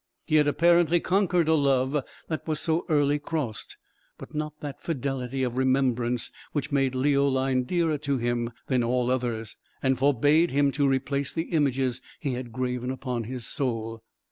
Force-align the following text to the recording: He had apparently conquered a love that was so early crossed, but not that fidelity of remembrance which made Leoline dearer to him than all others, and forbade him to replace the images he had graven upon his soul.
He 0.25 0.37
had 0.37 0.47
apparently 0.47 0.99
conquered 0.99 1.47
a 1.47 1.53
love 1.53 2.03
that 2.27 2.47
was 2.47 2.59
so 2.59 2.87
early 2.89 3.19
crossed, 3.19 3.77
but 4.17 4.33
not 4.33 4.59
that 4.59 4.81
fidelity 4.81 5.43
of 5.43 5.57
remembrance 5.57 6.31
which 6.53 6.71
made 6.71 6.95
Leoline 6.95 7.65
dearer 7.65 7.99
to 7.99 8.17
him 8.17 8.51
than 8.65 8.83
all 8.83 9.11
others, 9.11 9.57
and 9.83 9.99
forbade 9.99 10.49
him 10.49 10.71
to 10.71 10.87
replace 10.87 11.33
the 11.33 11.51
images 11.51 12.01
he 12.19 12.33
had 12.33 12.51
graven 12.51 12.89
upon 12.89 13.25
his 13.25 13.45
soul. 13.45 14.01